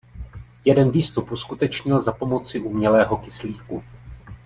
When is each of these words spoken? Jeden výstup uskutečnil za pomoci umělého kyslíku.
Jeden 0.65 0.91
výstup 0.91 1.31
uskutečnil 1.31 2.01
za 2.01 2.11
pomoci 2.11 2.59
umělého 2.59 3.17
kyslíku. 3.17 3.83